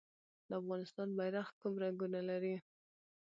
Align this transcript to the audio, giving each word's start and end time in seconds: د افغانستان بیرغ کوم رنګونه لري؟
د 0.47 0.49
افغانستان 0.61 1.07
بیرغ 1.17 1.47
کوم 1.59 1.73
رنګونه 1.83 2.19
لري؟ 2.29 2.55